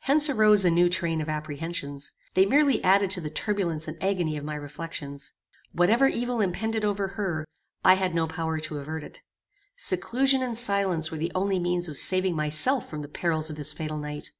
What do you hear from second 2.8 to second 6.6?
added to the turbulence and agony of my reflections. Whatever evil